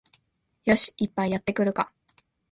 [0.65, 1.91] よし、一杯やってくるか